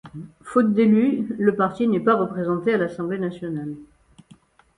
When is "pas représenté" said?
1.99-2.73